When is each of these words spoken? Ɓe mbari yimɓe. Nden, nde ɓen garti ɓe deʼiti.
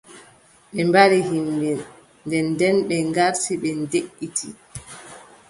Ɓe 0.73 0.81
mbari 0.89 1.17
yimɓe. 1.29 1.69
Nden, 2.27 2.45
nde 2.53 2.67
ɓen 2.87 3.05
garti 3.15 3.53
ɓe 3.61 3.69
deʼiti. 3.91 4.47